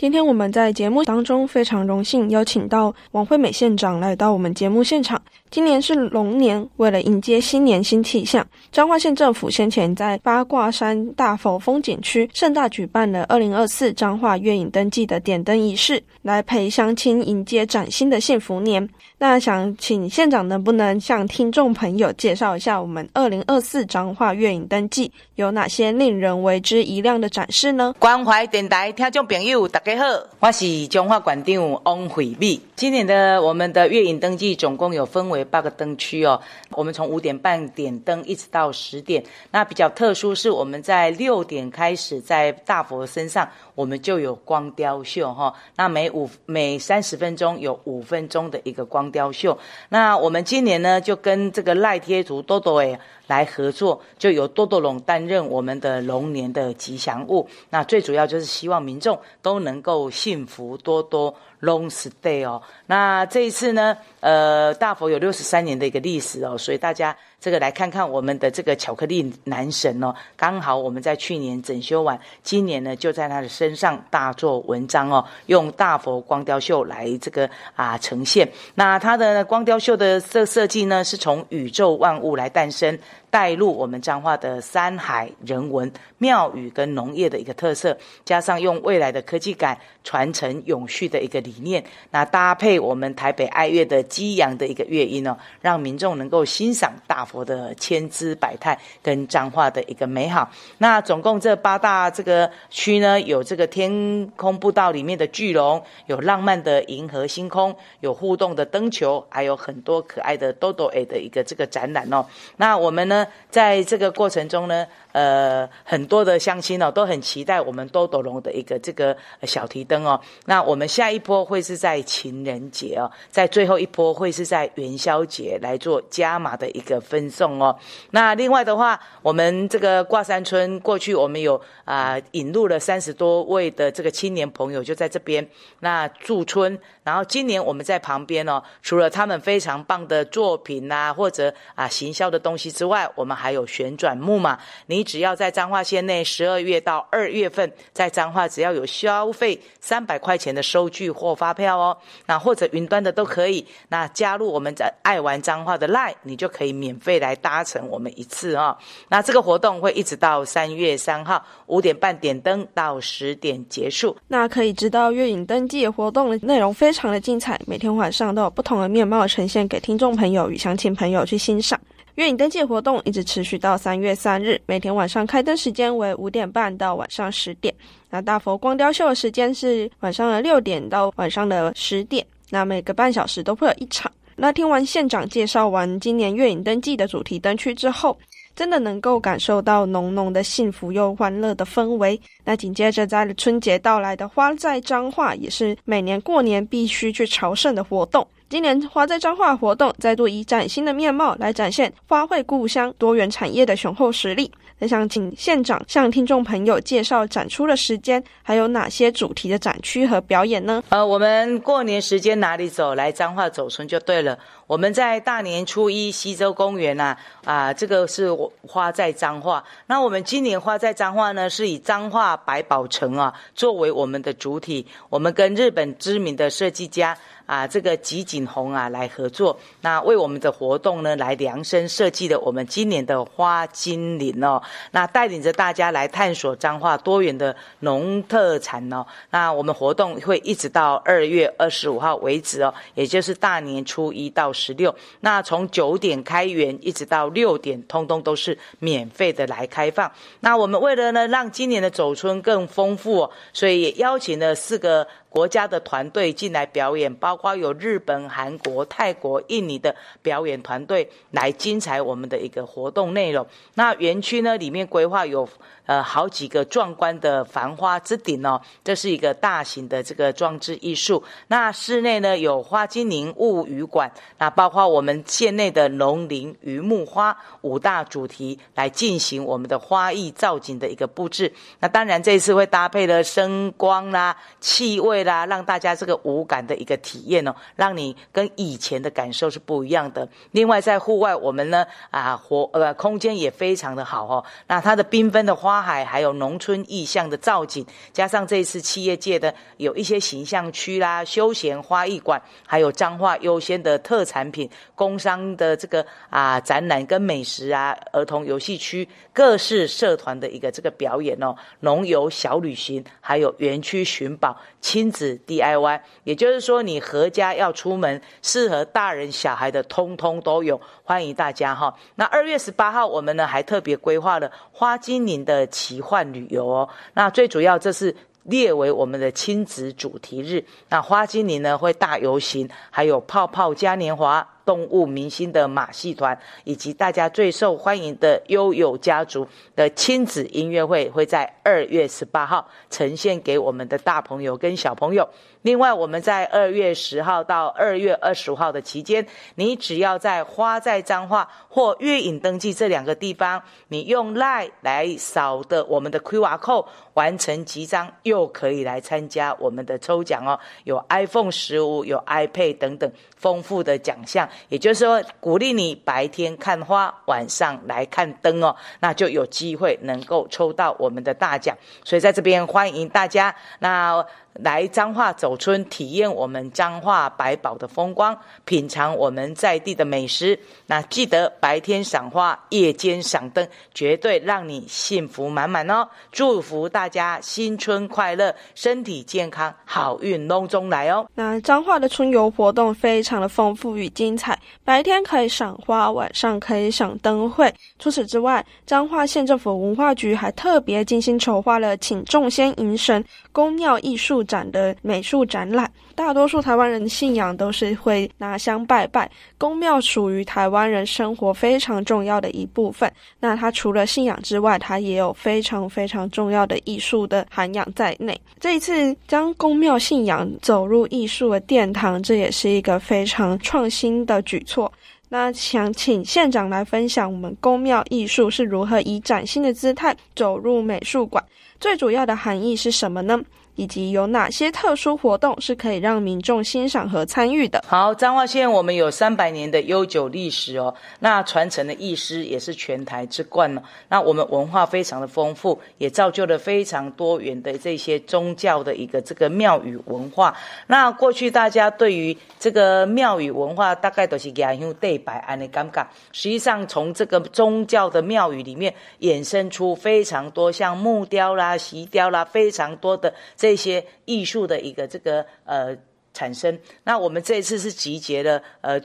[0.00, 5.20] 今天我们在节目当中非常荣幸邀请到王惠美县长来到我们节目现场。
[5.50, 18.88] 今年是龙年，为了迎接新年新气象，彰化县政府先前在八卦山大佛风景区盛大举办了二零二四彰化月影灯季的点灯仪式，来陪乡亲迎接崭新的幸福年。
[19.18, 27.92] 那想请县长能不能向听众朋友介绍一下我们二零二四彰化月影灯季有哪些令人为之一亮的展示呢？
[27.98, 32.60] 关怀电台听众朋友，大家好，我是彰化县长翁惠美。
[32.76, 36.38] 今年的我们的月影灯记总共有分为八个灯区哦，
[36.72, 39.24] 我们从五点半点灯一直到十点。
[39.50, 43.48] 那比较特殊是我们在六点开始在大佛身上。
[43.74, 49.56] 我们就有光雕秀哈，那每五每三十分钟有五分钟的一个光雕秀。
[49.88, 52.98] 那我们今年呢，就跟这个赖贴图多多诶
[53.28, 57.48] 来合作，就由多多龙担任我们的龙年的吉祥物。
[57.70, 62.62] 那最主要就是希望民众都能能够幸福多多，long stay 哦。
[62.86, 67.16] 那这一次呢，呃，大佛有六十三年的一个历史哦，所以大家。
[67.40, 78.50] 这个来看看我们的这个巧克力男神哦，刚好我们在去年整修完，今年呢就在他的身上大做文章哦，用大佛光雕秀来这个啊呈现。
[78.74, 82.98] 那他的光雕秀的设设计呢，是从宇宙万物来诞生。
[83.30, 100.50] 带入我们彰化的山海人文、庙宇跟农业的一个特色，加上用未来的科技感传承永续的一个理念，那搭配我们台北爱乐的激扬的一个乐音哦，让民众能够欣赏大佛的千姿百态跟彰化的一个美好。
[100.76, 112.26] 那总共这八大这个区呢，有这个天空步道里面的巨龙，有浪漫的银河星空，有互动的灯球，还有很多可爱的豆豆诶的一个这个展览哦。
[112.58, 113.26] 那我们呢？
[113.50, 114.86] 在这个过程中呢，
[115.18, 120.20] 呃，很多的乡亲哦，都很期待我们多斗龙的一个这个小提灯哦。
[120.44, 127.76] 那我们下一波会是在情人节哦，在最后一波会是在元宵节来做加码的一个分送哦。
[128.12, 135.44] 那另外的话，我们这个挂山村过去我们有啊、引入了三十多位的这个青年朋友就在这边
[135.80, 151.96] 那驻村，然后今年我们在旁边哦，除了他们非常棒的作品啊，或者啊行销的东西之外，我们还有旋转木马，你只要在彰化县内十二月到二月份，在彰化只要有消费三百块钱的收据或发票哦，
[152.26, 153.66] 那或者云端的都可以。
[153.88, 158.76] 那加入我们在爱玩彰化的 LINE，你就可以免费来搭乘我们一次哦。
[159.08, 164.14] 那这个活动会一直到三月三号五点半点灯到十点结束。
[164.28, 171.80] 那可以知道月影灯季的活动的内容非常的精彩，每天晚上都有不同的面貌呈现给听众朋友与乡亲朋友去欣赏。
[172.18, 177.72] 月影灯季活动一直持续到三月三日，每天晚上开灯时间为五点半到晚上十点。
[178.10, 182.26] 那大佛光雕秀的时间是晚上的六点到晚上的十点。
[182.50, 184.10] 那每个半小时都会有一场。
[184.34, 188.18] 那听完县长介绍完今年月影灯季的主题灯区之后，
[188.56, 192.20] 真的能够感受到浓浓的幸福又欢乐的氛围。
[192.44, 198.26] 那紧接着在春节到来的花在彰化，也是每年过年必须去朝圣的活动。
[198.50, 204.50] 今年花在彰化活动再度以崭新的面貌来展现花卉故乡多元产业的雄厚实力。
[204.78, 210.82] 那想请县长向听众朋友介绍展出的时间，还有哪些主题的展区和表演呢？
[210.88, 212.94] 呃，我们过年时间哪里走？
[212.94, 214.38] 来彰化走村就对了。
[214.68, 218.30] 我们在大年初一西洲公园呐，啊，这个是
[218.66, 219.64] 花在彰化。
[219.86, 224.86] 那我们今年花在彰化呢，是以彰化百宝城啊作为我们的主体。
[225.08, 234.62] 我们跟日本知名的设计家啊，这个吉井宏啊来合作，那为我们的活动呢来量身设计的我们今年的花精灵哦。
[234.90, 239.06] 那带领着大家来探索彰化多元的农特产哦。
[239.30, 250.10] 那我们活动会一直到二月二十五号为止哦，也就是大年初一到十六，那从九点开园一直到六点，通通都是免费的来开放。
[250.40, 255.06] 那我们为了呢，让今年的走春更丰富，所以也邀请了四个。
[255.38, 263.46] 国家的团队进来表演，包括有日本、韩国、泰国、印尼的表演团队来精彩我们的一个活动内容。
[263.74, 265.48] 那园区呢，里面规划有
[265.86, 271.22] 呃好几个壮观的繁花之顶哦，这是一个大型的这个装置艺术。
[271.46, 281.52] 那室内呢，有花精灵物语馆，那包括我们县内的农林榆木花五大主题来进行我们的花艺造景的一个布置。
[281.78, 285.24] 那当然这一次会搭配了声光啦、气味。
[285.28, 290.28] 啦，让大家这个五感的一个体验哦，让你跟以前的感受是不一样的。
[290.50, 294.44] 另外，在户外我们呢啊活呃空间也非常的好哦。
[294.66, 321.94] 那它的缤纷的花花海，还有农村意象的造景，加上这一次企业界的有一些形象区啦、休闲花艺馆，还有彰化优先的特产品、工商的这个啊展览跟美食啊、儿童游戏区、各式社团的一个这个表演哦、农游小旅行，还有园区寻宝、亲子 DIY，也就是说你合家要出门，适合大人小孩的通通都有，欢迎大家哈。
[322.16, 328.14] 那二月十八号我们呢还特别规划了花精灵的奇幻旅游哦，那最主要这是。
[328.44, 334.48] 列为我们的亲子主题日，那花精灵呢会大游行，还有泡泡嘉年华。
[334.68, 345.26] 动物明星的马戏团，以及大家最受欢迎的悠悠家族的亲子音乐会，会在二月十八号呈现给我们的大朋友跟小朋友。
[345.68, 349.26] 另外，我们在二月十号到二月二十五号的期间，
[349.56, 364.48] 你只要在花在彰化或月影登记这两个地方，你用 LINE 来扫的我们的 QR code 完成集章，又可以来参加我们的抽奖哦，有 iPhone 十五，有 iPad 等等丰富的奖项。
[364.70, 371.76] 也就是说，鼓励你白天看花，晚上来看灯哦，那就有机会能够抽到我们的大奖。
[372.04, 374.24] 所以在这边欢迎大家，那。
[374.60, 380.58] 来彰化走春，体验我们彰化百宝的风光，品尝我们在地的美食。
[380.86, 386.08] 那记得白天赏花，夜间赏灯，绝对让你幸福满满哦！
[386.30, 391.26] 祝福大家新春快乐，身体健康，好运隆中来哦！
[391.34, 397.74] 那彰化的春游活动非常的丰富与精彩，白天可以赏花，晚上可以赏灯会。
[397.98, 413.12] 除此之外，彰化县政府文化局还特别精心筹划了请众仙迎神、宫庙艺术展的美术展览，大多数台湾人的信仰都是会拿香拜拜，宫庙属于台湾人生活非常重要的一部分。
[413.40, 418.38] 那它除了信仰之外，它也有非常非常重要的艺术的涵养在内。
[418.60, 424.92] 这一次将宫庙信仰走入艺术的殿堂，这也是一个非常创新的举措。
[425.30, 431.44] 那想请县长来分享我们宫庙艺术是如何以崭新的姿态走入美术馆，
[431.78, 433.38] 最主要的含义是什么呢？
[433.78, 437.80] 以及有哪些特殊活动是可以让民众欣赏和参与的？
[437.86, 443.82] 好，彰化县我们有三百年的悠久历史哦，那传承的艺师也是全台之冠哦。
[444.08, 450.56] 那我们文化非常的丰富，也造就了非常多元的这些宗教的一个这个庙宇文化。
[450.88, 463.67] 那过去大家对于这个庙宇文化大概都是讲用对白安的尴尬，实际上从这个宗教的庙宇里面衍生出非常多像木雕啦、锡雕啦，非常多的这。
[463.68, 465.94] 这些艺术的一个这个呃
[466.32, 468.98] 产生，那我们这一次是集结了呃。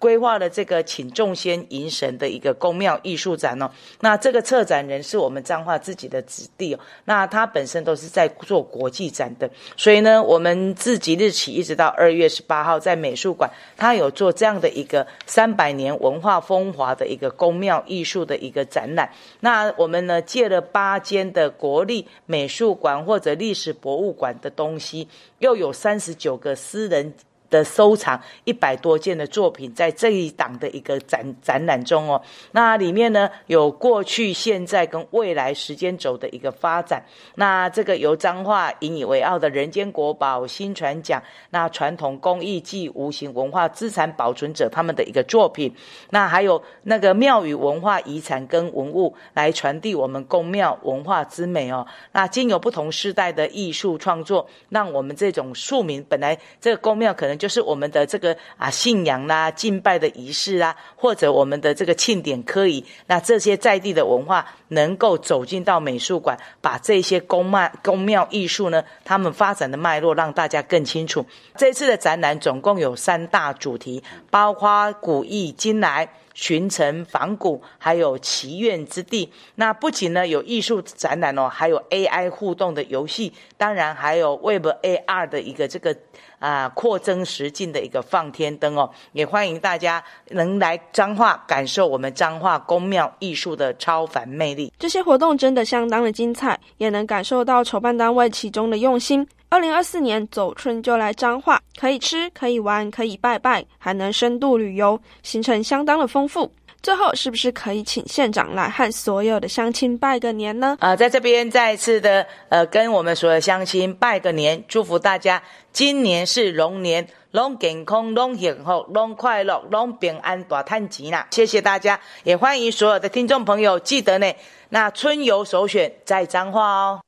[0.00, 3.70] 规划了这个请众仙迎神的一个宫庙艺术展哦，
[4.00, 19.12] 那这个策展人是我们彰化自己的子弟哦，那他本身都是在做国际展的，所以呢，我们自即日起一直到二月十八号，在美术馆，他有做这样的一个三百年文化风华的一个宫庙艺术的一个展览。
[19.40, 25.06] 那我们呢，借了八间的国立美术馆或者历史博物馆的东西，
[25.40, 27.12] 又有三十九个私人。
[27.50, 37.04] 的收藏一百多件的作品，在这一档的一个展展览中哦，那里面呢，有过去、现在跟未来时间轴的一个发展。
[37.34, 41.20] 那这个由彰化引以为傲的人间国宝新传奖，
[41.50, 45.74] 那传统工艺暨无形文化资产保存者他们的一个作品，
[46.10, 51.84] 那还有那个庙宇文化遗产跟文物来传递我们宫庙文化之美哦。
[52.12, 57.39] 那经由不同世代的艺术创作，让我们这种庶民本来这个宫庙可能。
[57.40, 71.24] 就是我们的这个啊信仰啦、敬拜的仪式啦，或者我们的这个庆典科仪，那这些在地的文化能够走进到美术馆，把这些宫庙宫庙艺术呢，他们发展的脉络让大家更清楚。
[71.56, 76.08] 这次的展览总共有三大主题，包括古意今来。
[76.32, 79.30] 寻城访古，还有祈愿之地。
[79.56, 85.94] 那不仅呢有艺术展览哦，还有 AI 互动的游戏，当然还有 Web AR 的一个这个
[86.40, 88.90] 啊扩增实境的一个放天灯哦。
[89.12, 94.72] 也欢迎大家能来彰化感受我们彰化宫庙艺术的超凡魅力。
[94.76, 99.24] 这些活动真的相当的精彩，也能感受到筹办单位其中的用心。
[99.48, 106.52] 二零二四年走春就来彰化，可以吃，可以玩，可以拜拜，还能深度旅游，行程相当的丰富。
[106.82, 110.76] 最后，是不是可以请县长来和所有的乡亲拜个年呢？
[110.80, 121.26] 呃，在这边再一次的呃，跟我们所有乡亲拜个年，祝福大家今年是龙年，龙健康，龙幸福，龙快乐，龙平安，大赚钱啦！
[121.30, 124.32] 谢谢大家，也欢迎所有的听众朋友，记得呢。
[124.70, 127.00] 那春游首选在彰化哦。